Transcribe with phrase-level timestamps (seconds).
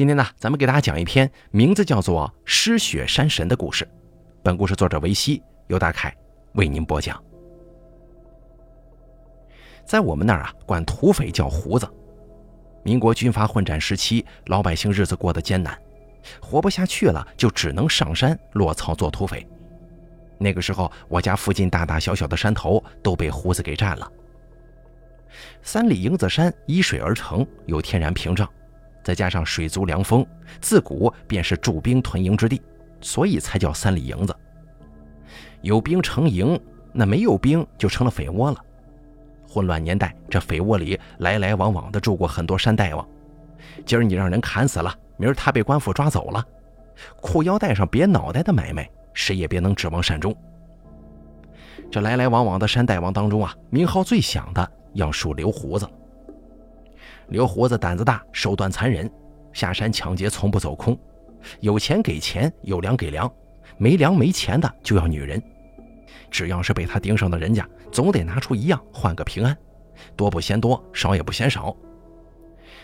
[0.00, 3.86] 今天呢，咱们给大家讲一篇名字叫做《失血山神》的故事。
[4.42, 6.10] 本故事作者维西，由大凯
[6.54, 7.22] 为您播讲。
[9.84, 11.86] 在我们那儿啊，管土匪叫胡子。
[12.82, 15.78] 民国军阀混战时期，老百姓日子过得艰难，
[16.40, 19.46] 活不下去了，就只能上山落草做土匪。
[20.38, 24.10] 那个时候，我家附近大大小小的山头都被胡子给占了。
[25.60, 28.50] 三里营子山依水而成，有天然屏障，
[29.02, 30.26] 再加上水足凉风，
[30.60, 32.60] 自古便是驻兵屯营之地，
[33.00, 34.34] 所以才叫三里营子。
[35.62, 36.58] 有兵成营，
[36.92, 38.64] 那没有兵就成了匪窝了。
[39.48, 43.06] 混乱年代，这匪窝里来来往往的住过很多山大王。
[43.84, 46.44] 今儿你让人砍死了，明儿他被官府抓走了，
[47.20, 50.34] 裤腰带上别脑袋的买卖，谁也别能指望善终。
[51.90, 54.72] 这来来往往的山大王当中啊，名号最响的。
[54.94, 55.88] 要数刘胡子。
[57.30, 59.10] 刘胡子胆子大，手段残忍，
[59.52, 60.98] 下山抢劫从不走空，
[61.60, 63.32] 有钱给钱，有粮给粮，
[63.78, 65.40] 没粮没钱的就要女人。
[66.28, 69.56] 只要是被他盯上的人家，总得拿出一样换个平安，
[70.16, 71.74] 多不嫌多，少也不嫌少。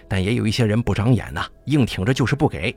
[0.08, 2.74] 但也有一些人不长眼呐，硬挺着就是不给。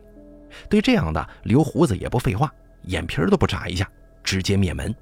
[0.68, 2.52] 对这样的刘胡子也不废话，
[2.86, 3.88] 眼皮都不眨一下，
[4.24, 4.94] 直接灭门。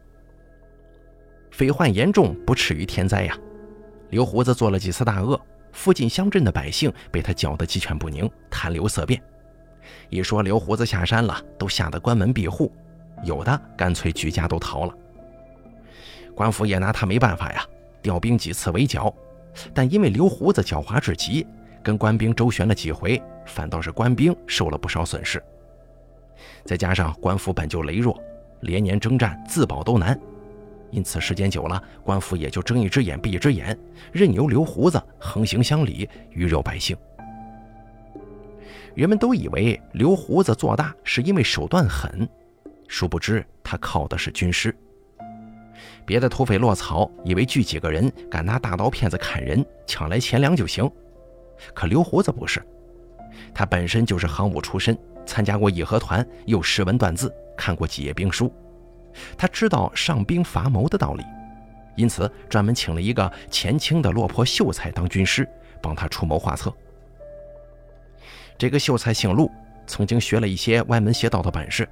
[1.50, 3.38] 匪患严重，不耻于天灾呀。
[4.10, 5.40] 刘胡子做了几次大恶，
[5.78, 9.22] 附近乡镇的百姓被他搅得鸡犬不宁，谈流色变。
[10.10, 12.74] 一说刘胡子下山了，都吓得关门闭户，
[13.24, 14.94] 有的干脆举家都逃了。
[16.34, 17.64] 官府也拿他没办法呀，
[18.02, 19.14] 调兵几次围剿，
[19.72, 21.46] 但因为刘胡子狡猾至极，
[21.84, 25.42] 跟官兵周旋了几回，反倒是官兵受了不少损失。
[26.66, 28.20] 再加上官府本就羸弱，
[28.62, 30.20] 连年征战，自保都难。
[30.92, 33.78] 因此，时间久了，官府也就睁一只眼闭一只眼，
[34.12, 36.96] 任由刘胡子横行乡里，鱼肉百姓。
[38.96, 42.28] 人们都以为刘胡子做大是因为手段狠，
[42.88, 44.76] 殊不知他靠的是军师。
[46.06, 50.90] 别的土匪落草，以为聚几个人敢拿大刀片子砍人，抢来钱粮就行。
[51.74, 52.64] 可刘胡子不是，
[53.54, 58.52] 他本身就是行伍出身，参加过义和团，又识文断字，看过几页兵书。
[59.38, 61.24] 他知道上兵伐谋的道理，
[61.96, 65.48] 因此专门请了一个前清的落魄秀才当军师，
[65.82, 66.74] 帮他出谋划策。
[68.58, 69.52] 这个秀才姓陆，
[69.86, 71.88] 曾经学了一些歪门邪道的本事，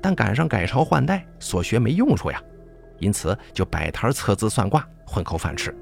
[0.00, 2.42] 但赶上改朝换代，所学没用处呀，
[2.98, 5.74] 因此就摆摊测字算卦，混口饭吃。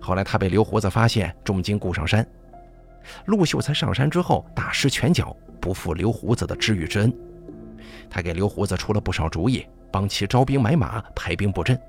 [0.00, 2.26] 后来他被刘胡子发现，重金雇上山。
[3.26, 7.12] 陆秀才上山之后大施拳脚，不负刘胡子的知遇之恩。
[8.10, 11.80] 他给刘胡子出了不少主意，帮其招兵买马、排兵布阵，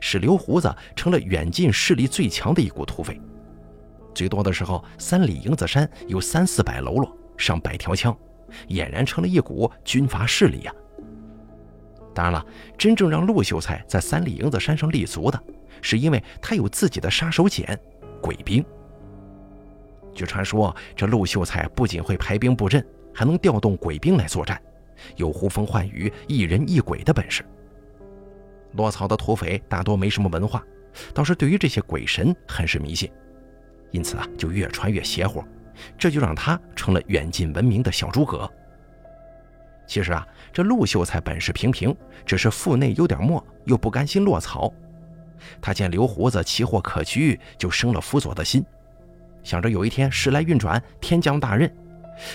[0.00, 3.20] 使刘胡子成了远近势力最强的一股土匪。
[4.14, 8.16] 最多的时候，三里营子山有三四百喽啰，上百条枪，
[8.68, 10.74] 俨然成了一股军阀势力呀。
[12.12, 12.44] 当然了，
[12.76, 15.40] 真正让陆秀才在三里营子山上立足的，
[15.80, 17.78] 是因为他有自己的杀手锏——
[18.20, 18.64] 鬼兵。
[20.12, 22.84] 据传说，这陆秀才不仅会排兵布阵，
[23.14, 24.60] 还能调动鬼兵来作战。
[25.16, 27.44] 有呼风唤雨、一人一鬼的本事。
[28.72, 30.64] 落草的土匪大多没什么文化，
[31.12, 33.10] 倒是对于这些鬼神很是迷信，
[33.90, 35.42] 因此啊，就越传越邪乎。
[35.96, 38.50] 这就让他成了远近闻名的小诸葛。
[39.86, 44.72] 其实啊，这陆秀才本事平平，只是腹内有点墨，又不甘心落草。
[45.60, 48.64] 他见刘胡子奇货可居，就生了辅佐的心，
[49.42, 51.74] 想着有一天时来运转，天降大任。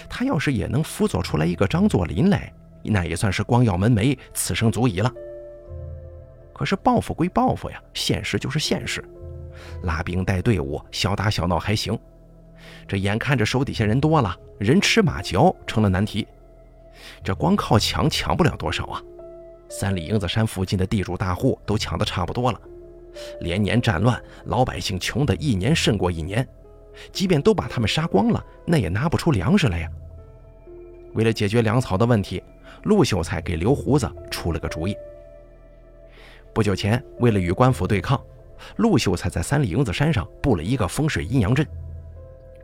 [0.09, 2.51] 他要是也能辅佐出来一个张作霖来，
[2.83, 5.11] 那也算是光耀门楣，此生足矣了。
[6.53, 9.03] 可是报复归报复呀，现实就是现实。
[9.83, 11.97] 拉兵带队伍，小打小闹还行，
[12.87, 16.27] 这眼看着手底下人多了，人吃马嚼成了难题。
[17.23, 19.01] 这光靠抢抢不了多少啊！
[19.69, 22.59] 三里营子山附近的地主大户都抢得差不多了，
[23.41, 26.47] 连年战乱，老百姓穷得一年胜过一年。
[27.11, 29.89] 即便都把他们杀光了，那也拿不出粮食来呀。
[31.13, 32.43] 为了解决粮草的问题，
[32.83, 34.95] 陆秀才给刘胡子出了个主意。
[36.53, 38.21] 不久前，为了与官府对抗，
[38.77, 41.65] 陆秀才在三里营子山上布了一个风水阴阳阵。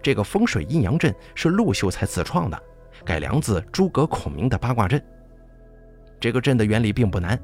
[0.02, 2.64] 这个风水阴阳阵是陆秀才自创的，
[3.06, 5.02] 改良自诸葛孔明的八卦阵。
[6.20, 7.40] 这个阵的原理并不难，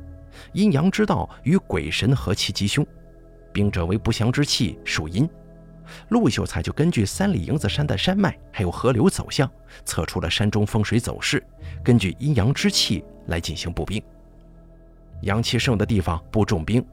[0.54, 2.86] 阴阳之道与鬼神和其吉凶，
[3.51, 5.30] 兵者为不祥之气，属阴。
[6.10, 9.50] 陆秀才就根据三里营子山的山脉还有河流走向，
[9.86, 11.45] 测出了山中风水走势，
[11.84, 14.01] 根据阴阳之气来进行布兵。
[15.22, 16.86] 阳气盛的地方布重兵，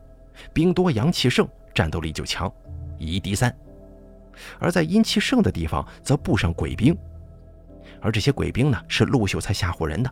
[0.53, 2.51] 兵多阳气盛，战斗力就强，
[2.99, 3.51] 以一敌三；
[4.59, 6.97] 而在阴气盛的地方则布上鬼兵。
[8.01, 10.11] 而这些鬼兵呢，是陆秀才吓唬人的，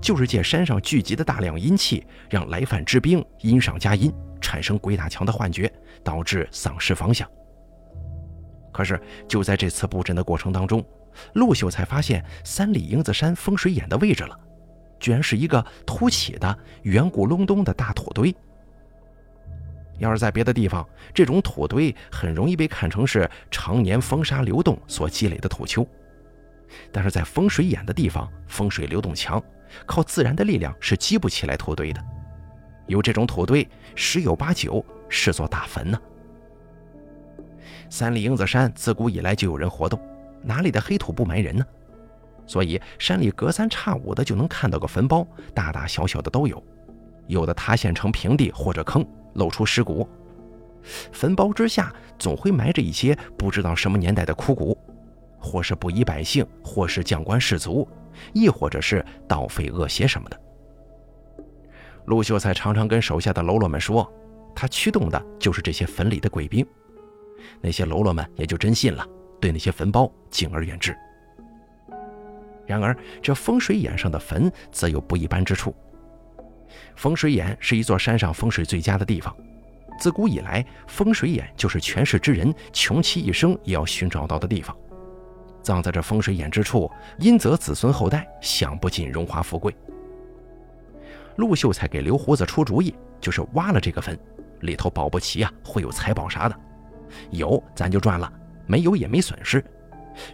[0.00, 5.72] 就是借山上聚集的大量阴气，让来犯之兵阴上加阴，产生鬼打墙的幻觉，
[6.04, 7.28] 导致丧失方向。
[8.72, 10.84] 可是就在这次布阵的过程当中，
[11.34, 14.38] 陆秀才发现三里营子山风水眼的位置了，
[14.98, 18.34] 居然是一个凸起的圆鼓隆咚的大土堆。
[19.98, 25.86] 要是在别的地方，这种土堆很容易被看成是常年风沙流动所积累的土丘。
[26.90, 29.42] 但是在风水眼的地方，风水流动强，
[29.84, 32.02] 靠自然的力量是积不起来土堆的。
[32.86, 36.00] 有这种土堆，十有八九是座大坟呢。
[37.90, 40.00] 三里营子山自古以来就有人活动，
[40.42, 41.62] 哪里的黑土不埋人呢？
[42.46, 46.62] 所以山里隔三差五的就能看到个坟包，大大小小的都有，
[47.26, 49.06] 有的塌陷成平地或者坑。
[49.34, 50.08] 露出尸骨，
[51.12, 54.76] 坟包之下总会埋着一些不知道什么年代的枯骨，
[55.38, 57.88] 或是不义百姓，或是将官士卒，
[58.32, 60.40] 亦或者是盗匪恶邪什么的。
[62.06, 64.12] 陆秀才常常跟手下的喽啰们说，
[64.52, 66.66] 他驱动的就是这些坟里的鬼兵。
[67.60, 69.06] 那些喽啰们也就真信了，
[69.40, 70.96] 对那些坟包敬而远之。
[72.66, 75.74] 然而，这风水眼上的坟则有不一般之处。
[76.94, 79.34] 风水眼是一座山上风水最佳的地方，
[79.98, 84.76] 自古以来，风水眼就是权势之人穷其一生也要寻找到的地方。
[85.62, 89.76] 葬在这风水眼之处，阴则子孙后代享不尽荣华富贵。
[91.36, 94.16] 陆秀才给刘胡子出主意，就是挖了这个坟，
[94.60, 96.56] 里头保不齐啊会有财宝啥的，
[97.30, 98.32] 有咱就赚了，
[98.66, 99.64] 没有也没损失。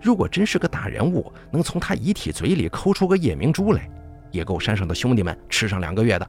[0.02, 3.88] 如果真是个大人物，能从他遗体嘴里抠出个夜明珠来。
[4.32, 6.28] 也够山上的兄弟们吃上两个月的。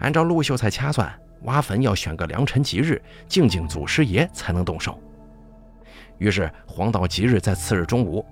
[0.00, 1.10] 按照陆秀才掐算，
[1.42, 5.00] 挖坟要选个良辰吉日，敬敬祖师爷才能动手。
[6.18, 8.24] 于是黄道吉日在次日中午。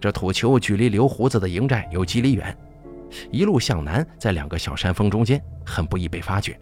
[0.00, 2.56] 这土丘距离刘胡子的营寨有几里远，
[3.30, 6.60] 一路向南，在两个小山峰中间，很不易被发觉。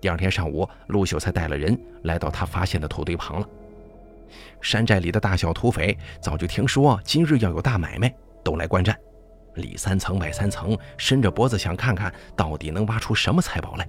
[0.00, 3.48] 第二天上午，陆秀才带了人来到他发现的土堆旁了。
[4.60, 8.12] 山寨里的大小土匪早就听说今日要有大买卖。
[8.42, 8.98] 都来观战，
[9.56, 13.86] 里三层外三层，伸着脖子想看看到底能挖出什么财宝来。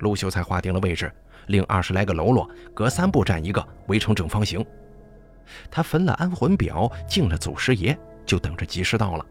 [0.00, 1.10] 陆秀才划定了位置，
[1.46, 4.62] 令二十来个喽啰隔三步站一个，围成正方形。
[5.70, 9.24] 他焚了安魂表，敬了祖师爷，就等着吉时到了。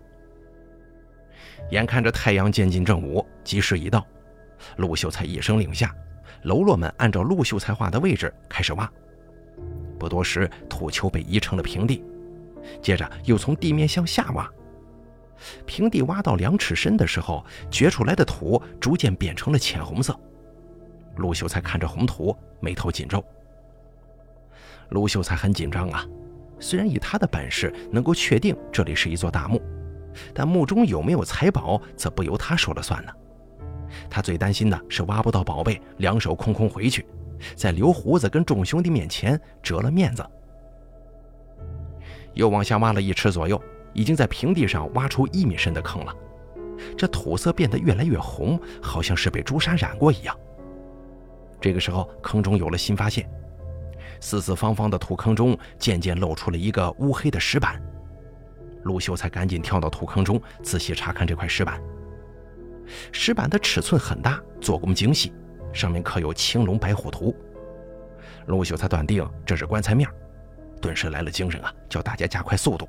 [1.69, 4.03] 眼看着太阳渐近正午，吉时已到，
[4.77, 5.95] 陆秀才一声令下，
[6.43, 8.91] 喽啰们按照陆秀才画的位置开始挖。
[9.99, 12.03] 不多时，土丘被移成了平地。
[12.81, 14.49] 接着又从地面向下挖，
[15.65, 20.13] 平地挖到两尺深的时候，掘出来的土逐渐变成了浅红色。
[21.15, 23.23] 陆秀才看着红土，眉头紧皱。
[24.89, 26.05] 陆秀才很紧张啊，
[26.59, 29.61] 虽然以他的本事能够确定这里是一座大墓，
[30.33, 33.11] 但墓中有没有财宝，则不由他说了算呢。
[34.09, 37.05] 他最担心的是挖不到宝贝，两手空空回去，
[37.55, 40.25] 在刘胡子跟众兄弟面前折了面子。
[42.33, 43.61] 又往下挖了一尺左右，
[43.93, 46.15] 已经在平地上挖出一米深的坑了。
[46.95, 50.37] 这土色变得越来越红，好像是被朱砂染过一样。
[51.59, 53.27] 这个时候，坑中有了新发现，
[54.19, 57.81] 四四方方的土坑中渐渐露出了一个乌黑的石板。
[58.83, 61.81] 陆秀才赶紧跳到土坑中，仔细查看这块石板。
[63.11, 65.33] 石板的尺寸很大，做工精细，
[65.73, 67.35] 上面刻有青龙白虎图。
[68.47, 70.09] 陆秀才断定这是棺材面。
[70.79, 71.73] 顿时来了精神啊！
[71.89, 72.87] 叫大家加快速度，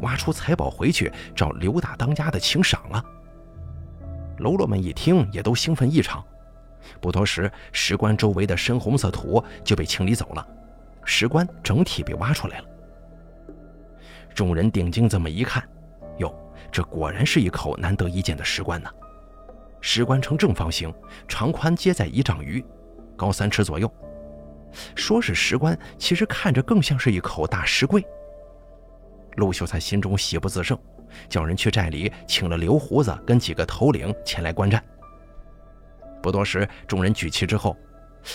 [0.00, 3.04] 挖出财宝回去找刘大当家的请赏啊。
[4.38, 6.24] 喽啰们一听，也都兴奋异常。
[6.98, 10.48] 不多时，石棺周围的深红色土就被清理走了，
[11.04, 12.64] 石棺整体被挖出来了。
[14.34, 15.62] 众人定睛这么一看，
[16.18, 16.34] 哟，
[16.72, 18.90] 这果然是一口难得一见的石棺呐！
[19.80, 20.92] 石棺呈正方形，
[21.26, 22.64] 长宽皆在一丈余，
[23.16, 23.90] 高三尺左右。
[24.94, 28.04] 说是石棺，其实看着更像是一口大石柜。
[29.36, 30.78] 陆秀才心中喜不自胜，
[31.28, 34.82] 叫人去寨里请了刘胡子跟几个头领前来观战。
[36.22, 37.76] 不多时，众人举旗之后，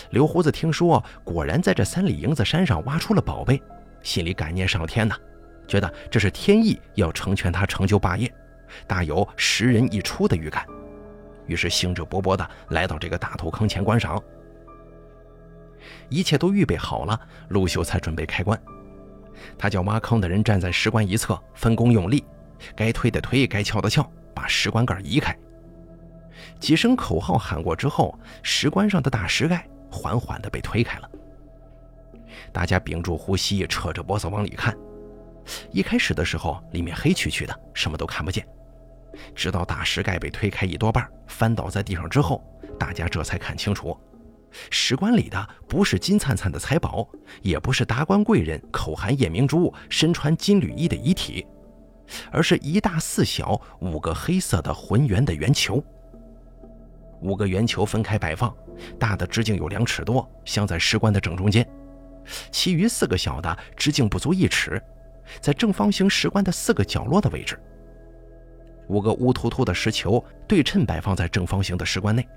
[0.09, 3.61] 刘胡子听说果然在这三里营子山上挖出了宝贝，
[4.01, 5.15] 心里感念上天呐，
[5.67, 8.33] 觉得这是天意要成全他成就霸业，
[8.87, 10.65] 大有十人一出的预感，
[11.47, 14.21] 于是兴致勃勃地来到这个大土坑前观赏。
[16.09, 18.59] 一切都预备好了，陆秀才准备开棺。
[19.57, 22.23] 他叫挖坑的人站在石棺一侧，分工用力，
[22.75, 25.35] 该推的推，该撬的撬，把石棺盖移开。
[26.59, 31.09] 几声口号喊过之后，石棺上的大石盖缓缓地被推开了。
[32.51, 34.75] 大家屏住呼吸，扯着脖子往里看，
[35.71, 38.45] 一开始的时候，里面黑黢黢的，什么都看不见。
[39.33, 42.43] 直到大石盖被推开一多半，翻倒在地上之后，
[42.79, 43.97] 大家这才看清楚，
[44.69, 47.07] 石棺里的不是金灿灿的财宝，
[47.41, 51.45] 也不是达官贵人口含夜明珠、身穿金缕衣的遗体，
[52.31, 55.83] 而是一大四小五个黑色的浑圆的圆球。
[57.21, 58.53] 五个圆球分开摆放，
[58.99, 61.63] 大的直径有两尺多，镶在石棺的正中间；
[62.51, 64.81] 其余四个小的直径不足一尺，
[65.39, 67.59] 在正方形石棺的四个角落的位置。
[68.87, 72.27] 五个乌突突的石球对称摆放在正方形的石棺内，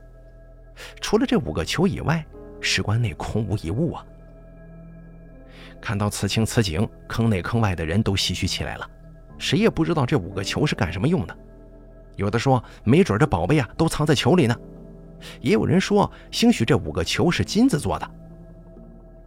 [1.01, 2.25] 除了这五个球以外，
[2.61, 4.05] 石棺内空无一物啊！
[5.81, 8.91] 看到此情此景，坑内坑外的人都唏嘘起来了，
[9.39, 11.37] 谁也不知道这五个球是干什么用的。
[12.17, 14.55] 有的说，没准这宝贝啊都藏在球里呢；
[15.41, 18.11] 也有人说，兴许这五个球是金子做的。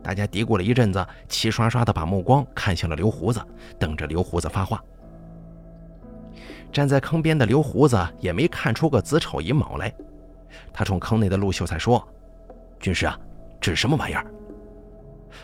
[0.03, 3.39] 大家嘀咕了一阵子，齐刷刷的把目光看向了刘胡子，
[3.79, 4.83] 等着刘胡子发话。
[6.71, 9.93] 站在坑边的刘胡子也没看出个子丑寅卯来，
[10.71, 12.07] 他冲坑内的陆秀才说
[12.79, 13.19] ：“军师啊，
[13.59, 14.25] 这是什么玩意儿？”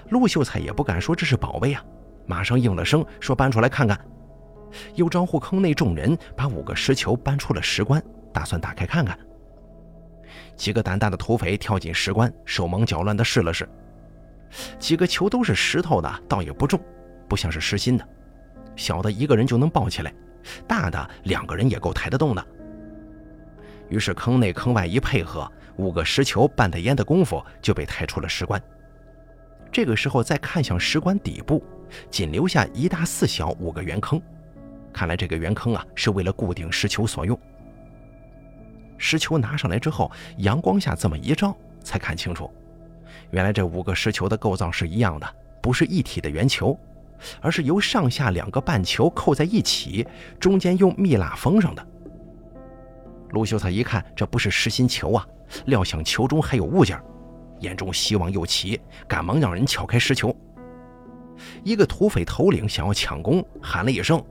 [0.09, 1.83] 陆秀才也不敢说这是宝贝啊，
[2.25, 3.99] 马上应了声说：“搬出来看看。”
[4.95, 8.03] 又招呼坑内众人把五个石球搬出了石棺，
[8.33, 9.17] 打算打开看看。
[10.55, 13.67] 几个胆大的土匪跳进石棺，手忙脚乱地试了试，
[14.77, 16.79] 几个球都是石头的，倒也不重，
[17.29, 18.07] 不像是实心的，
[18.75, 20.13] 小的一个人就能抱起来。
[20.67, 22.45] 大的两个人也够抬得动的。
[23.89, 28.61] 于是坑内坑外一配合，五个石球半袋烟的功夫就被抬出了石棺。
[29.71, 31.63] 这个时候再看向石棺底部，
[32.09, 34.21] 仅留下一大四小五个圆坑。
[34.91, 37.39] 看来这个圆坑啊是为了固定石球所用。
[38.97, 42.51] 石球拿上来之后，阳光下这么一照，才看清楚，
[43.29, 46.77] 原来这五个石球的构造是一样的，不是一体的圆球。
[47.41, 50.07] 而是由上下两个半球扣在一起，
[50.39, 51.87] 中间用蜜蜡封上的。
[53.31, 55.27] 陆秀才一看，这不是实心球啊，
[55.65, 56.99] 料想球中还有物件，
[57.59, 60.35] 眼中希望又起，赶忙让人撬开石球。
[61.63, 64.23] 一个土匪头领想要抢功，喊了一声：“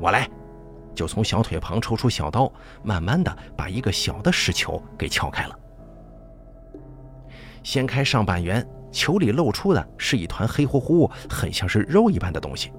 [0.00, 0.28] 我来！”
[0.94, 2.50] 就从小腿旁抽出小刀，
[2.82, 5.58] 慢慢的把一个小的石球给撬开了。
[7.62, 8.66] 掀开上半圆。
[8.96, 12.72] 球里露出的是一团黑乎乎、很像是肉一般的东西。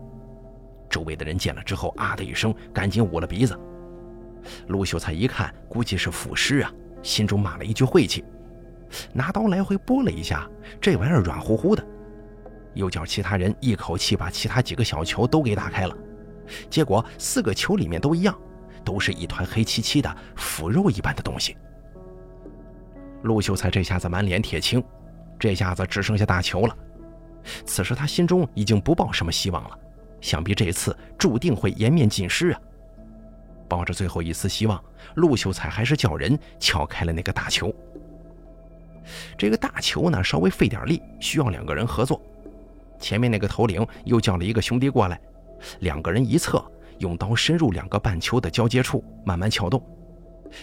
[0.89, 3.55] 周围的人见了之后，啊的一声，赶紧捂了鼻子。
[4.69, 8.25] 陆秀才一看，估计是腐尸啊，心中骂了一句晦气，
[9.13, 10.49] 拿刀来回拨了一下，
[10.81, 11.85] 这玩意儿软乎乎的。
[12.73, 15.95] 又叫其他人一口气把其他几个小球都给打开了，
[16.67, 18.35] 结果四个球里面都一样，
[18.83, 21.55] 都是一团黑漆漆的腐肉一般的东西。
[23.21, 24.83] 陆秀才这下子满脸铁青。
[25.39, 26.75] 这下子只剩下大球了。
[27.65, 29.79] 此时他心中已经不抱什么希望了，
[30.19, 32.59] 想必这次注定会颜面尽失啊！
[33.69, 34.83] 抱着最后一丝希望，
[35.15, 37.73] 陆秀才还是叫人撬开了那个大球。
[39.37, 42.21] 这个大球呢，稍微费点力，需要两个人合作。
[42.99, 45.19] 前面那个头领又叫了一个兄弟过来，
[45.79, 46.63] 两个人一侧，
[46.99, 49.81] 用刀深入两个半球的交接处，慢慢撬动。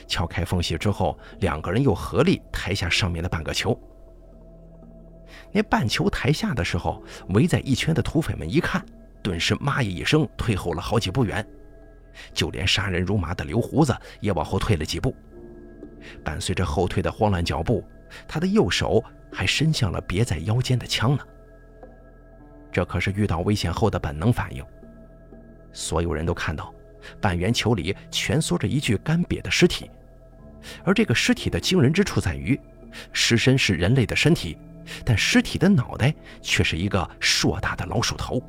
[0.06, 3.78] 撬开缝隙之后，两个人又合力抬下上面的半个球。
[5.54, 8.84] 那半球台下的时候，围在一圈的土匪们一看，
[9.22, 11.46] 顿时“妈呀”一声，退后了好几步远。
[12.32, 15.14] 就连杀人如麻的刘胡子也往后退了几步。
[16.24, 17.84] 伴随着后退的慌乱脚步，
[18.26, 21.22] 他的右手还伸向了别在腰间的枪呢。
[22.72, 24.64] 这可是遇到危险后的本能反应。
[25.72, 26.74] 所有人都看到，
[27.20, 29.88] 半圆球里蜷缩着一具干瘪的尸体，
[30.82, 32.58] 而这个尸体的惊人之处在于，
[33.12, 34.58] 尸身是人类的身体。
[35.04, 38.42] 但尸体的脑袋却是一个硕大的老鼠头。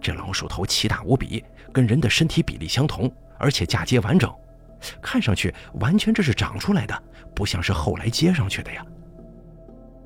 [0.00, 4.32] 这老鼠头奇大无比，跟人的身体比例相同，而且嫁接完整，
[5.00, 7.02] 看上去完全这是长出来的，
[7.34, 8.84] 不像是后来接上去的呀。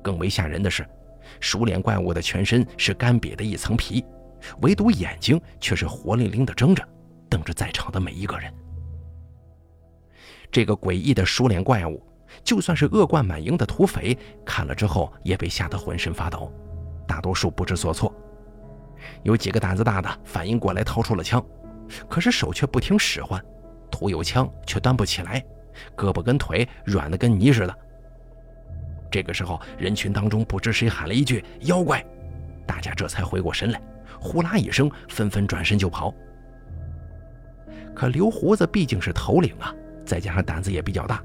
[0.03, 0.87] 更为吓人的是，
[1.39, 4.05] 鼠脸怪物的全身是干瘪的一层皮，
[4.61, 6.87] 唯独眼睛却是活灵灵的睁着，
[7.29, 8.53] 瞪着在场的每一个人。
[10.51, 12.01] 这个诡异的鼠脸怪物。
[12.43, 16.51] 就算是恶贯满盈的土匪看了之后，也被吓得浑身发抖，
[17.07, 18.13] 大多数不知所措。
[19.23, 21.43] 有几个胆子大的反应过来，掏出了枪，
[22.09, 23.43] 可是手却不听使唤，
[23.91, 25.43] 徒有枪却端不起来，
[25.95, 27.77] 胳膊跟腿软的跟泥似的。
[29.11, 32.03] 这个时候，人群当中不知谁喊了一句“妖怪”，
[32.65, 33.81] 大家这才回过神来，
[34.19, 36.13] 呼啦一声，纷纷转身就跑。
[37.93, 39.73] 可刘胡子毕竟是头领啊，
[40.05, 41.23] 再加上胆子也比较大。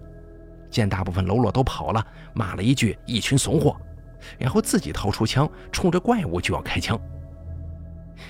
[0.70, 3.76] 见大部分喽啰都跑了，骂了一句“一群怂货”，
[4.38, 6.98] 然后自己掏出枪，冲着怪物就要开枪。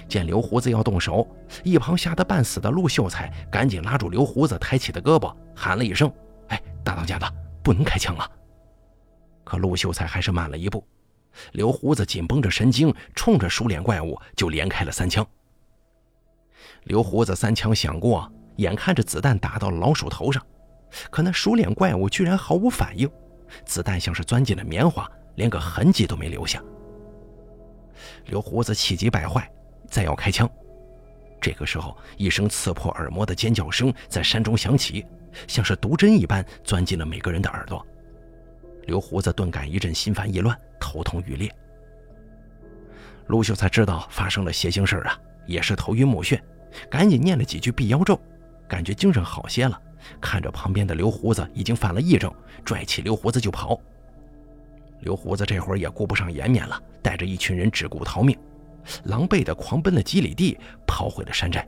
[0.09, 1.27] 见刘胡子要动手，
[1.65, 6.11] 一旁吓得半死的陆秀才赶紧拉住刘胡子抬起的胳膊，喊了一声
[6.49, 7.33] ：“哎，大当家的，
[7.63, 8.29] 不能开枪啊！”
[9.45, 10.85] 可陆秀才还是慢了一步。
[11.53, 15.27] 刘胡子紧绷着神经，冲着熟脸怪物就连开了三枪。
[16.85, 20.45] 刘胡子三枪响过，眼看着子弹打到老鼠头上，
[21.11, 23.11] 可那熟脸怪物居然毫无反应，
[23.65, 26.63] 子弹像是钻进了棉花，连个痕迹都没留下。
[28.27, 29.51] 刘胡子气急败坏，
[29.89, 30.49] 再要开枪。
[31.41, 35.07] 这个时候，一声刺破耳膜的尖叫声在山中响起，
[35.47, 37.87] 像是毒针一般钻进了每个人的耳朵。
[38.87, 41.51] 刘胡子顿感一阵心烦意乱，头痛欲裂。
[43.29, 46.41] 陆秀才知道发生了邪性事儿啊，也是头晕目眩，
[46.91, 48.21] 赶紧念了几句辟妖咒，
[48.69, 49.81] 感觉精神好些了。
[50.21, 52.33] 看着旁边的刘胡子已经犯了癔症，
[52.64, 53.80] 拽起刘胡子就跑。
[55.00, 58.37] 刘胡子这会儿也顾不上颜面了，带着一群人只顾逃命，
[59.04, 61.66] 狼狈的狂奔了几里地，跑回了山寨。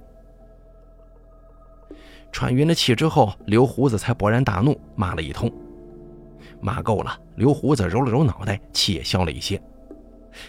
[2.30, 5.50] 喘匀了气之后，刘胡子才勃然大怒，骂了一通。
[6.60, 9.60] 骂够了，刘胡子揉了揉脑袋，气也消了一些。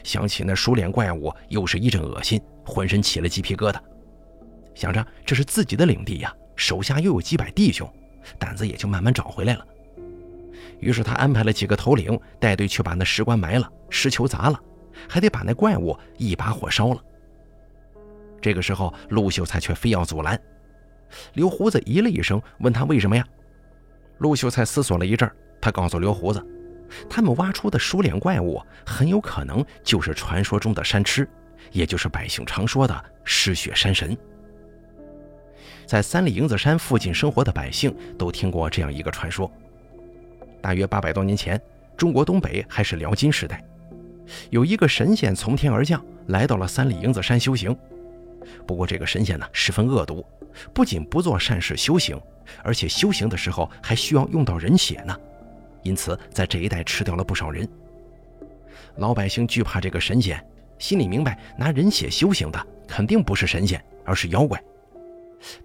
[0.04, 3.78] 想起那熟脸怪物，又是一阵恶心，浑身起了鸡皮疙瘩。
[4.76, 7.92] 想着这是自己的领地呀，手下又有几百弟兄，
[8.38, 9.66] 胆子也就慢慢找回来了。
[10.80, 14.60] 于是他安排了几个头领带队去把那石棺埋了，石球砸了，
[15.08, 17.02] 还得把那怪物一把火烧了。
[18.42, 20.40] 这个时候，陆秀才却非要阻拦。
[21.34, 23.26] 刘胡子咦了一声，问他为什么呀？
[24.18, 25.30] 陆秀才思索了一阵，
[25.62, 26.46] 他告诉刘胡子，
[27.10, 31.28] 他们挖出的鼠脸怪物很有可能就是传说中的山痴，
[31.72, 34.18] 也就是百姓常说的嗜血山神。
[35.86, 39.52] 在三里营子山附近生活的百姓都听过这样一个传说。
[40.62, 41.60] 大约八百多年前，
[41.98, 43.64] 中国东北还是辽金时代，
[44.50, 47.76] 有一个神仙从天而降，来到了三里营子山修行。
[48.66, 50.26] 不过这个神仙呢，十分恶毒，
[50.74, 52.20] 不仅不做善事修行，
[52.64, 55.18] 而且修行的时候还需要用到人血呢，
[55.82, 57.68] 因此在这一带吃掉了不少人。
[58.98, 60.42] 老百姓惧怕这个神仙，
[60.78, 64.62] 心里明白拿人血修行的肯定不是神仙，而是妖怪。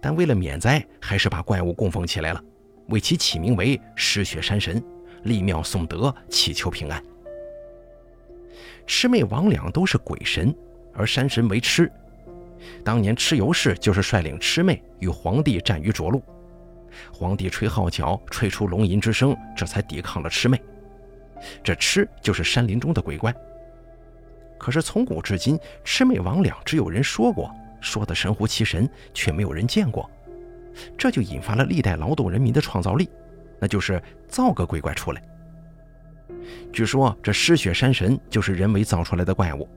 [0.01, 2.43] 但为了免灾，还是把怪物供奉起来了。
[2.87, 4.83] 为其起名为失血山神，
[5.23, 7.03] 立庙颂德，祈求平安。
[8.87, 10.53] 魑魅魍魉都是鬼神，
[10.93, 11.89] 而山神为魑。
[12.83, 16.21] 当年蚩尤氏就是率领魑魅与皇帝战于涿鹿，
[17.13, 20.59] 皇帝吹号角，吹出龙吟之声，这才抵抗了魑魅。
[21.63, 23.33] 这魑就是山林中的鬼怪。
[24.57, 27.49] 可是从古至今，魑魅魍魉只有人说过，
[27.81, 30.09] 说的神乎其神，却没有人见过。
[30.97, 33.09] 这就引发了历代劳动人民的创造力，
[33.59, 35.21] 那就是造个鬼怪出来。
[36.71, 39.67] 据说这失血山神就是人为造出来的怪物。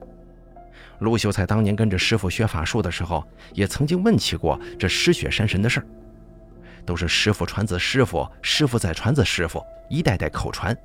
[0.99, 5.85] 陆秀才当年跟着师傅学法术的时候，也曾经问起过这失血山神的事儿，
[6.85, 10.77] 都是师傅传子师傅，师傅再传子师傅，一代代口传，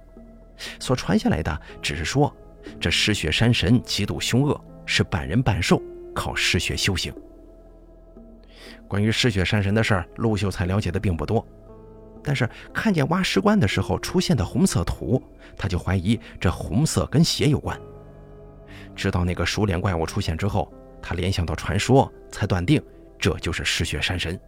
[0.80, 2.34] 所传下来的只是说
[2.80, 5.80] 这失血山神极度凶恶，是半人半兽，
[6.18, 7.14] 靠失血修行。
[8.88, 11.46] 关于失血山神的事儿，陆秀才了解的并不多，
[12.24, 15.22] 但是看见挖石棺的时候出现的红色土，
[15.56, 17.80] 他就怀疑这红色跟血有关。
[18.96, 22.82] 直到那个熟脸怪物出现之后，他联想到传说，才断定
[23.16, 24.38] 这就是失血山神。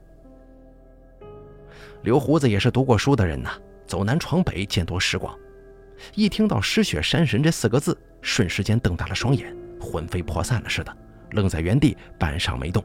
[2.02, 3.50] 刘胡子也是读过书的人呐，
[3.86, 5.38] 走南闯北，见多识广，
[6.14, 10.96] 一听到失血山神这四个字，瞬时间瞪大了双眼，魂飞魄散了似的，
[11.32, 12.84] 愣在原地半晌没动。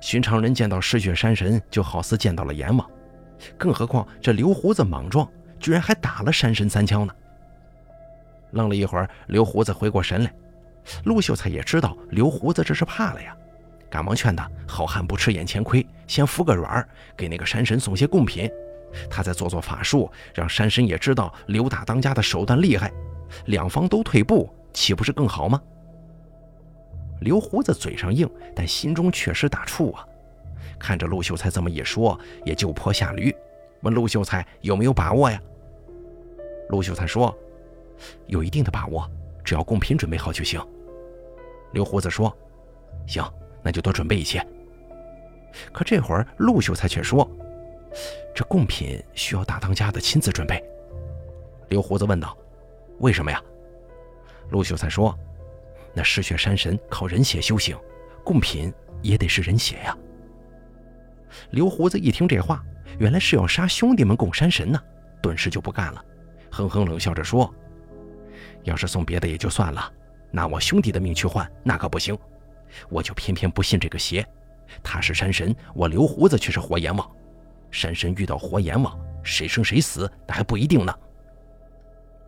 [0.00, 2.88] 寻常人见到失血山神，就好似见到了阎王，
[3.56, 7.12] 更何况这刘胡子莽撞，居然还打了山神三枪呢。
[8.52, 10.32] 愣了一会儿，刘胡子回过神来，
[11.04, 13.36] 陆秀才也知道刘胡子这是怕了呀，
[13.90, 18.48] 赶忙劝他：好汉不吃眼前亏，先服个软，给那个山神送些贡品，
[19.10, 22.90] 他再做做法术，让山神也知道刘大当家的手段厉害，
[23.46, 25.60] 两方都退步，岂不是更好吗？
[27.20, 30.06] 刘胡子嘴上硬，但心中确实打怵啊。
[30.78, 33.34] 看着陆秀才这么一说，也就坡下驴，
[33.82, 35.40] 问陆秀才有没有把握呀？
[36.68, 37.36] 陆秀才说
[38.26, 39.10] ：“有一定的把握，
[39.42, 40.60] 只要贡品准备好就行。”
[41.72, 42.32] 刘胡子说
[43.08, 43.24] ：“行，
[43.62, 44.44] 那就多准备一些。”
[45.72, 47.28] 可这会儿陆秀才却说
[48.34, 50.62] ：“这贡品需要大当家的亲自准备。”
[51.68, 52.36] 刘胡子问道
[53.00, 53.42] ：“为什么呀？”
[54.50, 55.18] 陆秀才说。
[55.98, 57.76] 那嗜血山神靠人血修行，
[58.24, 59.98] 贡品也得是人血呀。
[61.50, 62.64] 刘胡子一听这话，
[63.00, 64.80] 原来是要杀兄弟们供山神呢，
[65.20, 66.04] 顿时就不干了，
[66.52, 67.52] 哼哼冷笑着说
[68.62, 69.92] ：“要是送别的也就算了，
[70.30, 72.16] 拿我兄弟的命去换，那可不行。
[72.88, 74.24] 我就偏偏不信这个邪。
[74.84, 77.10] 他是山神，我刘胡子却是活阎王。
[77.72, 80.96] 山神遇到活阎王，谁生谁死，那还不一定呢。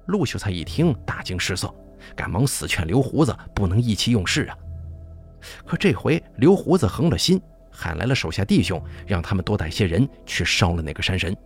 [0.06, 1.72] 陆秀才一听，大惊失色，
[2.14, 4.56] 赶忙死劝刘胡子不能意气用事啊。
[5.64, 11.36] 可这回刘胡子横了心，喊来了手下弟兄，让他们多带些人去烧了那个山神。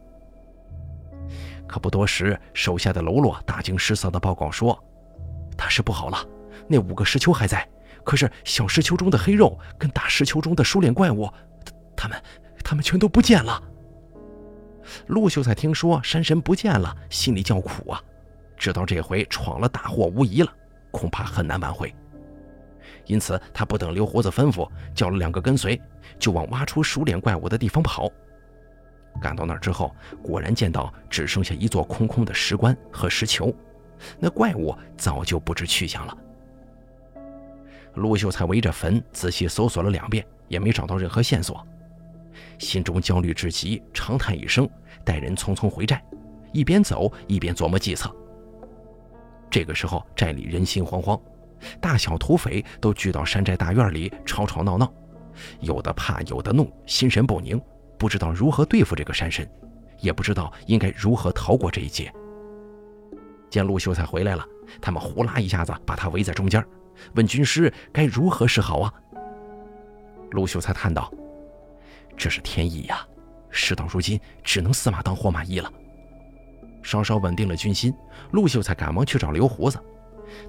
[1.66, 4.78] 可不多时，手下的喽啰大惊失色的报告说
[5.56, 6.18] ：“大事不好了，
[6.68, 7.66] 那五个石丘还在，
[8.04, 11.28] 可是小石丘中的黑肉跟大石丘中的熟脸怪物，
[11.96, 12.22] 他们，
[12.62, 13.62] 他们全都不见了。”
[15.06, 18.02] 陆秀才听说山神不见了，心里叫苦啊，
[18.64, 20.50] 知道这回闯了大祸无疑了，
[20.90, 21.94] 恐怕很难挽回。
[23.04, 25.78] 因此，他不等刘胡子吩咐，叫了两个跟随，
[26.18, 28.10] 就往挖出熟脸怪物的地方跑。
[29.20, 33.54] 赶到那儿之后，果然见到只剩下一座空空的石棺和石球，
[34.18, 36.16] 那怪物早就不知去向了。
[37.96, 41.62] 陆秀才围着坟仔细搜索了两遍，也没找到任何线索，
[42.58, 44.66] 心中焦虑至极，长叹一声，
[45.04, 46.02] 带人匆匆回寨，
[46.54, 48.10] 一边走一边琢磨计策。
[49.54, 51.16] 这个时候，寨里人心惶惶。
[51.80, 54.92] 大小土匪都聚到山寨大院里吵吵闹闹，
[55.60, 57.62] 有的怕，有的怒，心神不宁，
[57.96, 59.48] 不知道如何对付这个山神，
[60.00, 62.12] 也不知道应该如何逃过这一劫。
[63.48, 64.44] 见陆秀才回来了，
[64.82, 66.60] 他们呼啦一下子把他围在中间，
[67.14, 68.92] 问军师该如何是好啊？
[70.32, 71.08] 陆秀才叹道
[72.18, 73.06] ：“这是天意呀，
[73.50, 75.72] 事到如今，只能死马当活马医了。”
[76.84, 77.92] 稍稍稳定了军心，
[78.30, 79.76] 陆秀才赶忙去找刘胡子。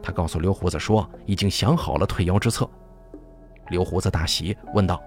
[0.04, 2.70] 他告诉刘胡子说：“已经想好了退妖之策。”
[3.70, 5.02] 刘胡子大喜，问道：“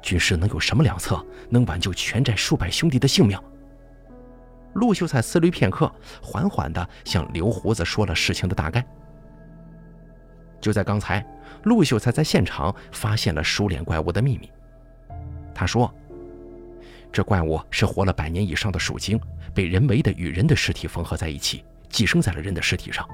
[0.00, 3.38] 军师能有什么良策，能挽救全寨数百兄弟的性命？”
[4.74, 5.90] 陆秀才思虑片刻，
[6.22, 8.86] 缓缓地向刘胡子说了事情的大概。
[10.60, 11.24] 就在刚才，
[11.64, 14.50] 陆秀才在现场发现了熟脸怪物的秘密。
[15.54, 15.92] 他说
[17.10, 19.18] ：“这怪物是活了百年以上的鼠精，
[19.58, 23.04] 被人为的与人的尸体缝合在一起，寄生在了人的尸体上。”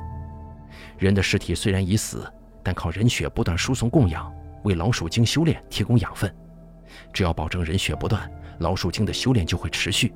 [1.01, 2.31] 人的尸体虽然已死，
[2.63, 4.31] 但靠人血不断输送供养，
[4.63, 6.31] 为老鼠精修炼提供养分。
[7.15, 10.13] 只要保证人血不断，老鼠精的修炼就会持续。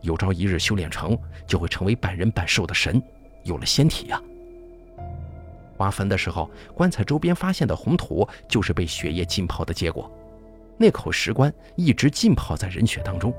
[0.00, 3.00] 有朝一日修炼成，就会成为半人半兽的神，
[3.44, 4.20] 有了仙体呀。
[5.76, 10.10] 挖坟的时候，棺材周边发现的红土就是被血液浸泡的结果。
[10.76, 13.32] 那口石棺一直浸泡在人血当中。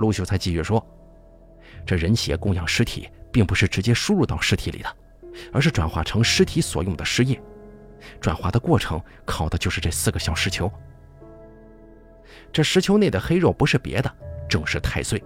[0.00, 0.84] 陆秀才继续说
[1.86, 4.96] ：“这人血供养尸体，并不是直接输入到尸体里的。”
[5.52, 7.40] 而是转化成尸体所用的尸液，
[8.20, 10.70] 转化的过程靠的就是这四个小石球。
[12.52, 14.12] 这石球内的黑肉不是别的，
[14.48, 15.22] 正是太岁。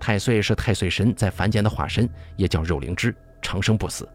[0.00, 4.08] 太岁是太岁神在凡间的化身，也叫肉灵芝，长生不死。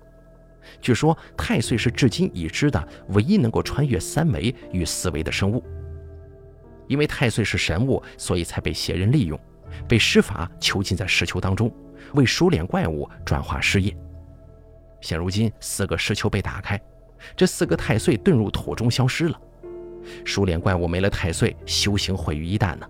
[0.82, 5.64] 据说太岁是至今已知的唯一能够穿越三维与四维的生物。
[6.88, 9.40] 因为太岁是神物，所以才被邪人利用，
[9.88, 11.74] 被施法囚禁在石球当中，
[12.14, 13.96] 为熟脸怪物转化尸液。
[15.02, 16.80] 现如今，四个石球被打开，
[17.36, 19.40] 这四个太岁遁入土中消失了。
[20.26, 22.88] 熟脸怪物没了太岁，修行毁于一旦呢。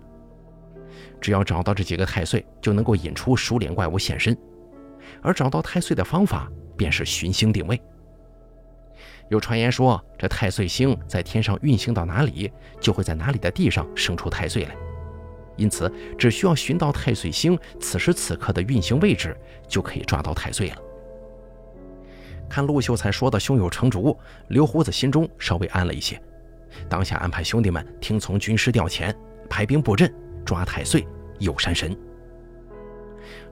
[1.20, 4.36] 只要找到这几个太岁，就能够引出熟脸怪物现身。
[5.22, 7.80] 而找到太岁的方法，便是寻星定位。
[9.28, 14.76] 有传言说，这太岁星在天上运行到哪里，就会在哪里的地上生出太岁来。
[15.56, 19.36] 因此，只需要寻到太岁星此时此刻的运行位置，
[19.68, 20.76] 就可以抓到太岁了。
[22.50, 24.16] 看陆秀才说的胸有成竹，
[24.48, 26.20] 刘胡子心中稍微安了一些，
[26.88, 29.14] 当下安排兄弟们听从军师调遣，
[29.48, 30.12] 排兵布阵，
[30.44, 31.06] 抓太岁，
[31.38, 31.96] 诱山神。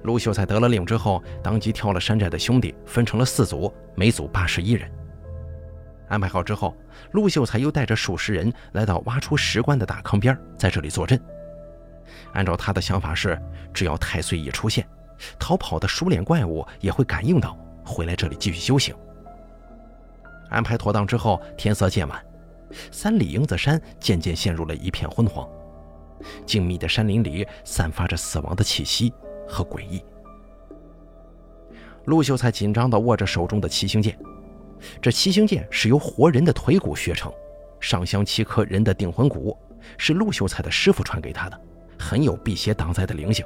[0.03, 4.91] 陆秀才得了令之后，当即挑了山寨的兄弟，分成了四组，每组八十一人。
[6.13, 6.77] 安排好之后，
[7.13, 11.19] 陆秀才又带着数十人来到挖出石棺的大坑边，在这里坐镇。
[12.35, 13.41] 按照他的想法是，
[13.73, 14.87] 只要太岁一出现，
[15.39, 17.57] 逃跑的熟脸怪物也会感应到。
[17.83, 18.95] 回来这里继续修行。
[20.51, 22.23] 安排妥当之后，天色渐晚，
[22.91, 25.49] 三里营子山渐渐陷入了一片昏黄。
[26.45, 29.11] 静谧的山林里散发着死亡的气息
[29.49, 30.05] 和诡异。
[32.05, 34.15] 陆秀才紧张地握着手中的七星剑，
[35.01, 37.33] 这七星剑是由活人的腿骨削成，
[37.81, 39.57] 上镶七颗人的定魂骨，
[39.99, 41.61] 是陆秀才的师傅传给他的，
[41.99, 43.45] 很有辟邪挡灾的灵性。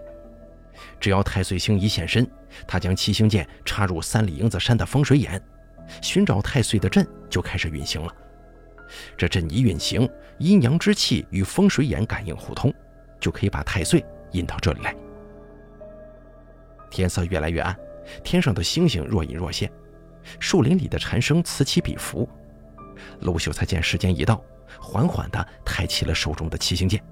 [1.01, 2.27] 只要太岁星一现身，
[2.67, 5.43] 他将七星剑插入三里营子山的风水眼，
[6.03, 8.15] 寻找太岁的阵就开始运行了。
[9.17, 12.73] 这阵一运行，阴阳之气与风水眼感应互通，
[13.19, 14.95] 就可以把太岁引到这里来。
[16.91, 17.77] 天色越来越暗，
[18.23, 19.71] 天上的星星若隐若现，
[20.39, 22.29] 树林里的蝉声此起彼伏。
[23.21, 24.43] 陆秀才见时间已到，
[24.81, 27.03] 缓缓地抬起了手中的七星剑。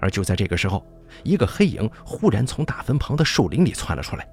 [0.00, 0.86] 而就在这个时候，
[1.24, 4.28] 一个黑影忽然从大坟旁的树林里窜了出来。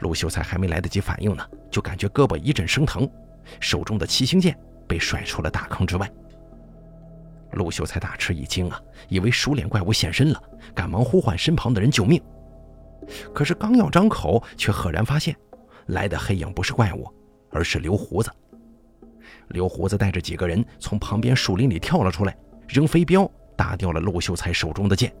[0.00, 3.08] 陆秀才还没来得及反应呢，就感觉胳膊一阵生疼，
[3.60, 6.10] 手中的七星剑被甩出了大坑之外。
[7.52, 10.42] 陆秀才大吃一惊啊，以为熟脸怪物现身了，
[10.74, 12.20] 赶忙呼唤身旁的人救命。
[13.32, 15.36] 可是刚要张口，却赫然发现，
[15.86, 17.06] 来的黑影不是怪物，
[17.50, 18.30] 而是刘胡子。
[19.48, 22.36] 刘胡子带着几个人从旁边树林里跳了出来，
[22.68, 25.14] 扔飞镖打掉了陆秀才手中的剑。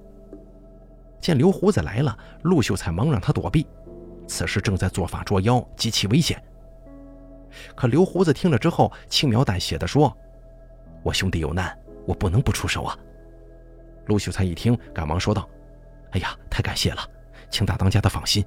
[1.20, 3.66] 见刘胡子来了，陆秀才忙让他躲避。
[4.26, 6.42] 此时正在做法捉妖，极其危险。
[7.74, 10.14] 可刘胡子听了之后，轻描淡写的说
[11.02, 12.98] ：“我兄弟有难，我不能不出手啊。”
[14.06, 15.48] 陆秀才一听，赶忙说道
[16.12, 17.08] ：“哎呀，太感谢了，
[17.50, 18.44] 请大当家的放心，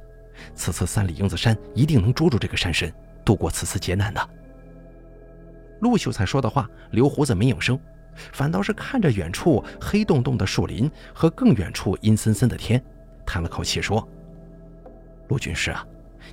[0.55, 4.29] 此次三里英子山一定能捉住这个山神，度过此次劫难的。”
[5.81, 7.79] 陆秀才说的话，刘胡子没应声，
[8.33, 12.83] 反倒是看着远处黑洞洞的树林和更远处阴森森的天，
[13.25, 14.07] 叹了口气说。
[15.27, 15.85] 陆军师啊，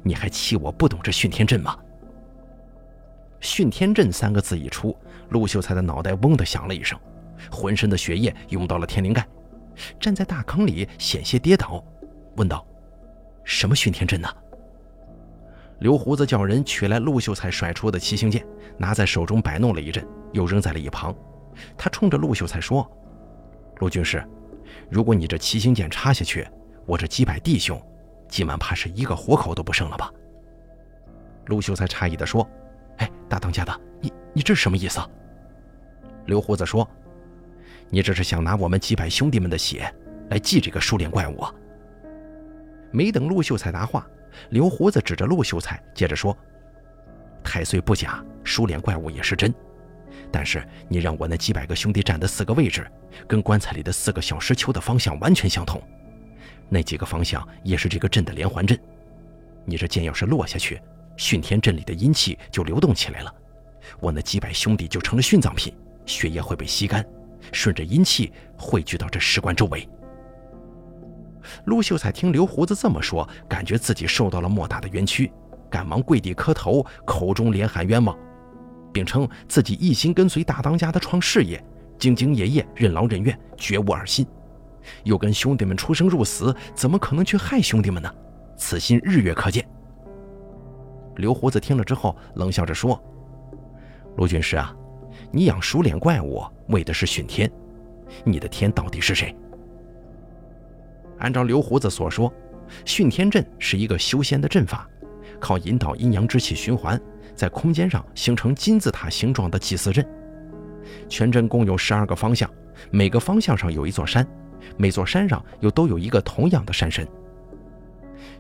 [0.03, 1.77] 你还气我不懂这训天阵吗？
[3.41, 4.97] 训天阵三个字一出，
[5.29, 6.99] 陆秀才的脑袋嗡的响了一声，
[7.51, 9.27] 浑身的血液涌到了天灵盖，
[10.01, 11.85] 站在大坑里险些跌倒，
[12.37, 12.67] 问道
[13.45, 14.29] ：“什么训天阵呢？”
[15.81, 18.47] 刘胡子叫人取来陆秀才甩出的七星剑，
[18.79, 21.15] 拿在手中摆弄了一阵，又扔在了一旁。
[21.77, 22.89] 他冲着陆秀才说
[23.81, 24.25] ：“陆军师，
[24.89, 26.47] 如果你这七星剑插下去，
[26.87, 27.81] 我这几百弟兄……”
[28.27, 30.11] 今晚怕是一个活口都不剩了吧？
[31.47, 32.49] 陆秀才诧异地说
[32.99, 35.01] ：“哎，大当家的，你你这是什么意思？”
[36.27, 36.89] 刘胡子说
[37.91, 39.93] ：“你这是想拿我们几百兄弟们的血
[40.31, 41.45] 来祭这个书脸怪物？”？”
[42.95, 44.07] 没等陆秀才答话，
[44.51, 46.37] 刘胡子指着陆秀才，接着说
[47.43, 49.53] ：“太岁不假，书脸怪物也是真。
[50.31, 52.87] 但是你让我那几百个兄弟站的四个位置，
[53.27, 55.83] 跟棺材里的四个小石球的方向完全相同。”
[56.71, 58.79] 那几个方向也是这个阵的连环阵，
[59.65, 60.81] 你这剑要是落下去，
[61.17, 63.35] 训天阵里的阴气就流动起来了，
[63.99, 65.75] 我那几百兄弟就成了殉葬品，
[66.07, 67.05] 血液会被吸干，
[67.51, 69.89] 顺着阴气汇聚到这石棺周围。
[71.67, 75.33] 陆秀才听刘胡子这么说，感觉自己受到了莫大的冤屈，
[75.71, 78.17] 赶忙跪地磕头，口中连喊冤枉，
[78.93, 81.63] 并称自己一心跟随大当家的创事业，
[81.99, 84.27] 兢兢业业，任劳任怨，绝无二心。
[85.05, 88.15] 又跟兄弟们出生入死，怎么可能去害兄弟们呢？
[88.57, 89.67] 此心日月可见。
[91.17, 93.03] 刘胡子听了之后，冷笑着说
[94.17, 94.75] ：“陆军师啊，
[95.31, 97.51] 你养鼠脸怪物为的是训天，
[98.25, 99.35] 你的天到底是谁？”
[101.19, 102.33] 按照刘胡子所说，
[102.85, 104.89] 训天阵是一个修仙的阵法，
[105.41, 107.01] 靠引导阴阳之气循环，
[107.35, 110.07] 在空间上形成金字塔形状的祭祀阵。
[111.09, 112.51] 全阵共有十二个方向，
[112.91, 114.27] 每个方向上有一座山。
[114.79, 117.07] 每座山上又都有一个同样的山神。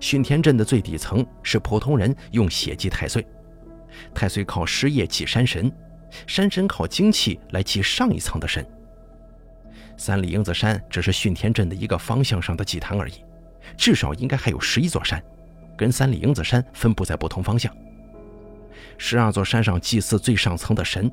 [0.01, 3.25] 训天阵的最底层是普通人用血祭太岁，
[4.15, 5.71] 太岁靠尸液祭山神，
[6.27, 8.67] 山神靠精气来祭上一层的神。
[9.97, 13.25] 三里营子山只是训天镇的一个方向上的祭坛而已，
[13.77, 15.23] 至少应该还有十一座山，
[15.77, 17.75] 跟三里营子山分布在不同方向。
[18.99, 21.11] 十二座山上祭祀最上层的神，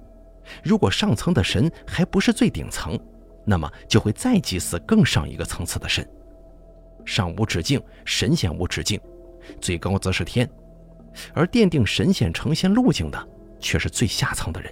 [0.64, 3.00] 如果上层的神还不是最顶层。
[3.44, 6.08] 那么就会再祭祀更上一个层次的神，
[7.04, 9.02] 上无止境，神仙无止境，
[9.60, 10.48] 最高则是天，
[11.34, 13.28] 而奠定神仙成仙路径的
[13.60, 14.72] 却是最下层的人。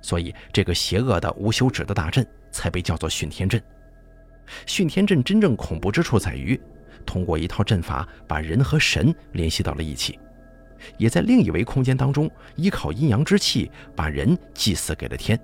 [0.00, 3.60] 所以，这个邪恶的无休止的大阵才被叫做训天阵。
[4.66, 6.60] 训天阵真正恐怖之处在于，
[7.04, 10.20] 通过一套阵法把人和神联系到了一起，
[10.98, 15.36] 也在另一维空间当中依靠阴阳之气把人祭祀给了天，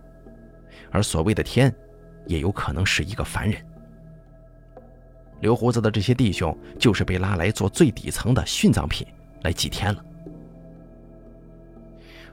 [0.92, 1.74] 而所谓的天。
[2.26, 3.58] 也有可能是一个凡人。
[5.40, 9.06] 刘胡子的这些弟兄就是被拉来做最底层的殉葬品
[9.44, 10.04] 来祭天了。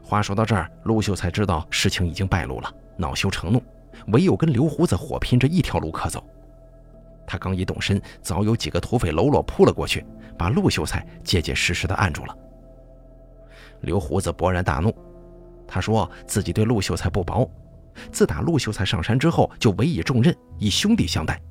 [0.04, 3.64] 话说到这儿，陆秀才知道事情已经败露了，恼羞成怒，
[4.08, 6.24] 唯有跟刘胡子火拼这一条路可走。
[7.28, 10.06] 他刚一动身，早有几个土匪喽啰扑了过去，
[10.38, 12.38] 把陆秀才结结实实的按住了。
[13.82, 14.94] 刘胡子勃然大怒，
[15.68, 17.50] 他说自己对陆秀才不薄。
[18.12, 21.42] 自打陆秀才上山之后，就委以重任，以兄弟相待。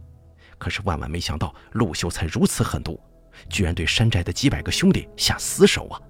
[0.59, 3.01] 可是万万没想到，陆秀才如此狠毒，
[3.49, 6.01] 居然对山寨的几百个兄弟下死手啊！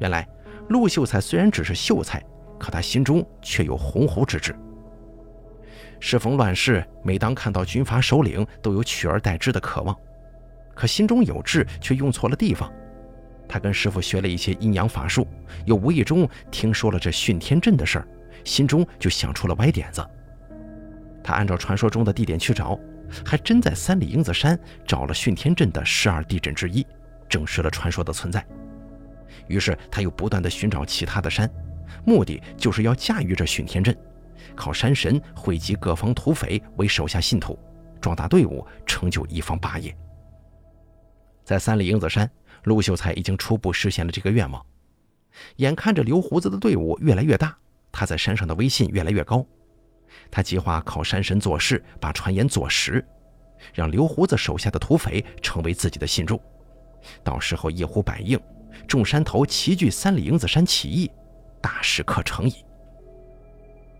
[0.00, 0.28] 原来，
[0.68, 2.24] 陆秀才虽然只是秀才，
[2.58, 4.54] 可他心中却有鸿鹄之志。
[6.00, 9.96] 适逢乱世，每当看到军阀首领，都有取而代之的渴望，
[10.74, 12.72] 可心中有志，却用错了地方。
[13.48, 15.26] 他跟师傅学了一些阴阳法术，
[15.64, 18.08] 又无意中听说了这训天阵的事儿，
[18.44, 20.06] 心中就想出了歪点子。
[21.24, 22.78] 他按照传说中的地点去找，
[23.24, 26.86] 还真在三里营子山找了训天阵的十二地阵之一，
[27.28, 28.44] 证实了传说的存在。
[29.46, 31.50] 于是他又不断的寻找其他的山，
[32.04, 33.96] 目的就是要驾驭这训天阵，
[34.54, 37.58] 靠山神汇集各方土匪为手下信徒，
[38.00, 39.96] 壮大队伍，成就一方霸业。
[41.44, 42.30] 在三里营子山。
[42.64, 44.62] 陆秀才已经初步实现了这个愿望，
[45.56, 47.56] 眼看着刘胡子的队伍越来越大，
[47.92, 49.46] 他在山上的威信越来越高。
[50.28, 53.02] 他计划靠山神做事，把传言做实，
[53.72, 56.38] 让刘胡子手下的土匪成为自己的信众。
[57.22, 58.38] 到时候一呼百应，
[58.88, 61.10] 众山头齐聚三里营子山起义，
[61.60, 62.64] 大事可成矣。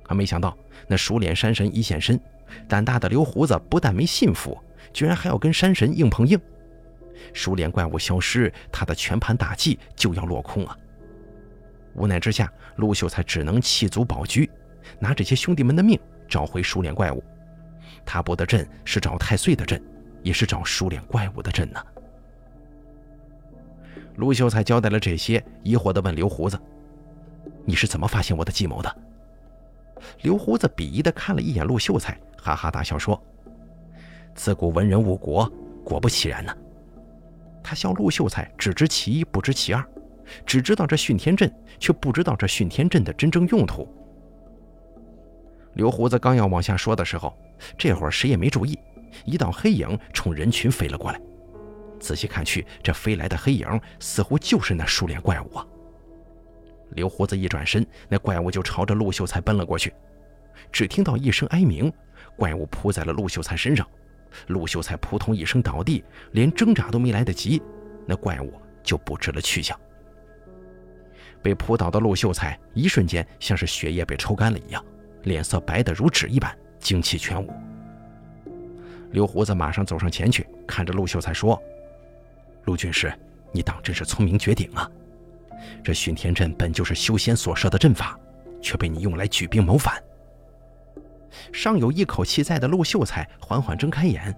[0.03, 2.19] 可没想到，那熟脸山神一现身，
[2.67, 4.57] 胆大的刘胡子不但没信服，
[4.93, 6.41] 居然还要跟山神硬碰硬。
[7.35, 10.77] 熟脸怪物消失，他的全盘大计就要落空啊！
[11.95, 14.43] 无奈之下，陆秀才只能弃卒保车，
[14.99, 17.23] 拿这些兄弟们的命找回熟脸怪物。
[18.07, 19.83] 他布的阵是找太岁的阵，
[20.23, 21.83] 也是找熟脸怪物的阵呢。
[24.17, 26.59] 陆秀才交代了这些，疑惑地问刘胡子
[27.69, 28.97] ：“你是怎么发现我的计谋的？”
[30.23, 33.23] 刘胡子鄙夷地看了一眼陆秀才，哈哈大笑说
[34.35, 35.53] ：“自古文人误国，
[35.85, 36.57] 果不其然呢。”
[37.63, 39.85] 他笑陆秀才只知其一不知其二，
[40.47, 43.87] 只知道这训天阵，却不知道这训天阵的真正用途。
[45.75, 47.37] 刘胡子刚要往下说的时候，
[47.77, 48.79] 这会儿谁也没注意，
[49.27, 51.21] 一道黑影冲人群飞了过来。
[52.01, 55.67] 仔细看去，这飞来的黑影似乎就是那熟脸怪物啊！
[56.91, 59.93] 刘胡子一转身，那怪物就朝着陆秀才奔了过去。
[60.73, 61.93] 只听到一声哀鸣，
[62.37, 63.87] 怪物扑在了陆秀才身上。
[64.49, 67.63] 陆秀才扑通一声倒地，连挣扎都没来得及，
[68.07, 69.79] 那怪物就不知了去向。
[71.41, 74.85] 被扑倒的陆秀才一瞬间像是血液被抽干了一样，
[75.23, 77.51] 脸色白得如纸一般，精气全无。
[79.13, 81.61] 刘胡子马上走上前去，看着陆秀才说
[82.67, 83.11] ：“陆军师，
[83.53, 84.91] 你当真是聪明绝顶啊！
[85.83, 88.19] 这训天阵本就是修仙所设的阵法，
[88.61, 90.03] 却被你用来举兵谋反。”
[91.53, 94.35] 尚有一口气在的陆秀才缓缓睁开眼，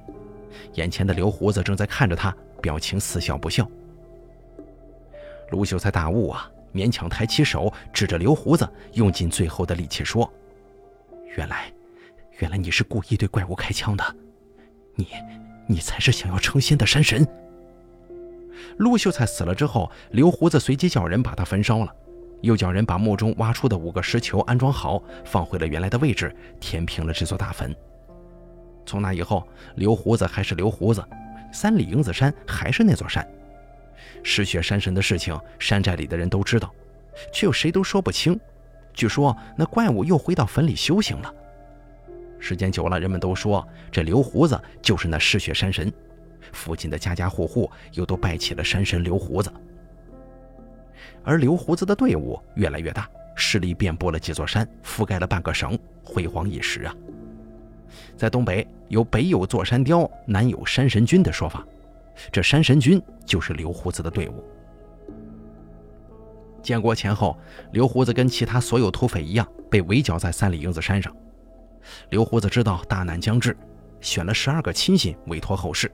[0.75, 3.69] 眼前的刘胡子正在看着他，表情似笑不笑。
[5.51, 10.31] 陆秀才大悟啊，勉强抬起手，指着刘胡子，用尽最后的力气说
[11.37, 11.73] ：“原来，
[12.39, 14.17] 原来你是故意对怪物开枪的，
[14.97, 15.09] 你，
[15.69, 17.27] 你才是想要成仙的山神。”
[18.79, 21.95] 陆秀才死了之后，刘胡子随即叫人把他焚烧了。
[22.43, 27.75] 又叫人把墓中挖出的五个石球安装好，放回了原来的位置，填平了这座大坟。
[28.87, 31.05] 从那以后，刘胡子还是刘胡子，
[31.53, 33.27] 三里营子山还是那座山。
[34.23, 36.73] 失血山神的事情，山寨里的人都知道，
[37.31, 38.41] 却又谁都说不清。
[38.95, 41.35] 据说那怪物又回到坟里修行了。
[42.39, 45.93] 时间久了，人们都说这刘胡子就是那失血山神，
[46.53, 49.53] 附近的家家户户又都拜起了山神刘胡子。
[51.23, 56.95] 而刘胡子的队伍越来越大，势力遍布了几座山，覆盖了半个省，辉煌一时啊！
[58.17, 61.67] 在东北有“北有座山雕，南有山神军”的说法，
[62.31, 64.45] 这山神军就是刘胡子的队伍。
[66.63, 67.39] 建国前后，
[67.73, 71.15] 刘胡子跟其他所有土匪一样，被围剿在三里营子山上。
[72.11, 73.57] 刘胡子知道大难将至，
[74.01, 75.91] 选了十二个亲信委托后事。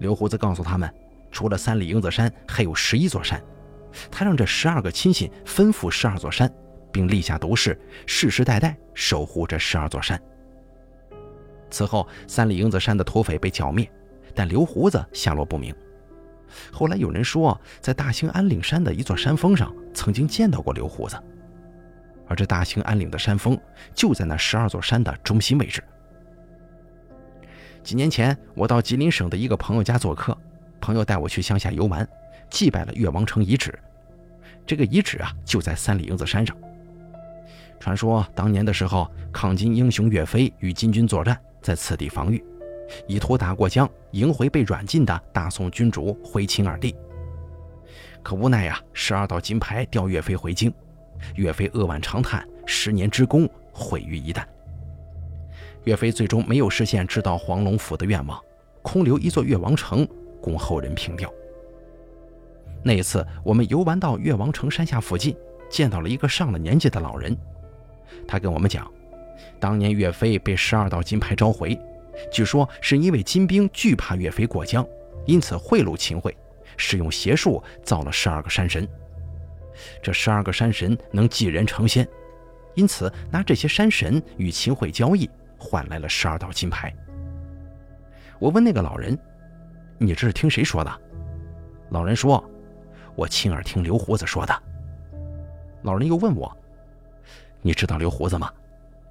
[0.00, 0.92] 刘胡子告诉他们，
[1.30, 3.40] 除了三里英子山，还有十一座山。
[4.10, 6.52] 他让这十二个亲信吩咐十二座山，
[6.90, 10.20] 并立下毒誓，世世代代守护这十二座山。
[11.70, 13.90] 此后，三里英子山的土匪被剿灭，
[14.34, 15.74] 但刘胡子下落不明。
[16.72, 21.16] 后来有人说，在大兴安岭山的一座山峰上曾经见到过刘胡子，
[22.26, 23.60] 而这大兴安岭的山峰
[23.94, 25.82] 就在那十二座山的中心位置。
[27.82, 30.36] 几年前，我到吉林省的一个朋友家做客，
[30.80, 32.06] 朋友带我去乡下游玩。
[32.50, 33.78] 祭拜了岳王城遗址，
[34.66, 36.56] 这个遗址啊就在三里营子山上。
[37.78, 42.44] 传说当年的时候，抗金英雄岳飞与金军作战，在此地防御，
[43.06, 46.92] 以图打过江，迎回被软禁的大宋君主徽钦二帝。
[48.20, 50.74] 可无奈呀，十二道金牌调岳飞回京，
[51.36, 54.42] 岳飞扼腕长叹，十年之功毁于一旦。
[55.84, 58.38] 岳飞最终没有实现直捣黄龙府的愿望，
[58.82, 60.06] 空留一座岳王城
[60.40, 61.32] 供后人凭吊。
[62.82, 65.36] 那一次，我们游玩到岳王城山下附近，
[65.68, 67.36] 见到了一个上了年纪的老人。
[68.26, 68.90] 他跟我们讲，
[69.58, 71.78] 当年岳飞被十二道金牌召回，
[72.32, 74.86] 据说是因为金兵惧怕岳飞过江，
[75.26, 76.34] 因此贿赂秦桧，
[76.76, 78.88] 使用邪术造了十二个山神。
[80.02, 82.06] 这十二个山神能寄人成仙，
[82.74, 85.28] 因此拿这些山神与秦桧交易，
[85.60, 86.92] 换来了十二道金牌。
[88.38, 89.16] 我问那个老人
[89.98, 90.90] ：“你这是听谁说的？”
[91.90, 92.42] 老人说
[93.14, 94.62] ：“我亲耳听刘胡子说的。”
[95.82, 96.50] 老人又问我
[97.60, 98.50] ：“你知道刘胡子吗？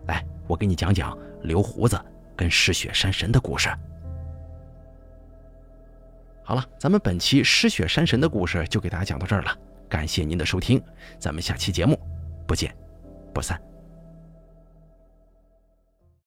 [0.07, 1.99] 来，我给你讲讲刘胡子
[2.35, 3.69] 跟失血山神的故事。”
[6.43, 9.55] 好了，咱们本期失血山神的故事就给大家讲到这儿了。
[9.87, 10.81] 感谢您的收听，
[11.19, 11.99] 咱们下期节目
[12.47, 12.75] 不见
[13.33, 13.68] 不散。